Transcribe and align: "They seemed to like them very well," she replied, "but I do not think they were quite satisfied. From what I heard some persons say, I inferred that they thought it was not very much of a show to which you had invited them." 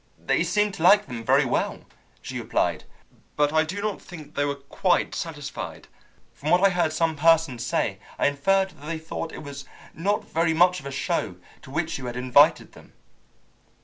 "They 0.17 0.43
seemed 0.43 0.73
to 0.73 0.81
like 0.81 1.05
them 1.05 1.23
very 1.23 1.45
well," 1.45 1.81
she 2.23 2.39
replied, 2.39 2.85
"but 3.35 3.53
I 3.53 3.63
do 3.63 3.83
not 3.83 4.01
think 4.01 4.33
they 4.33 4.45
were 4.45 4.55
quite 4.55 5.13
satisfied. 5.13 5.87
From 6.33 6.49
what 6.49 6.65
I 6.65 6.71
heard 6.71 6.91
some 6.91 7.15
persons 7.15 7.63
say, 7.63 7.99
I 8.17 8.25
inferred 8.25 8.71
that 8.71 8.87
they 8.87 8.97
thought 8.97 9.31
it 9.31 9.43
was 9.43 9.65
not 9.93 10.25
very 10.27 10.55
much 10.55 10.79
of 10.79 10.87
a 10.87 10.91
show 10.91 11.35
to 11.61 11.69
which 11.69 11.99
you 11.99 12.07
had 12.07 12.17
invited 12.17 12.71
them." 12.71 12.93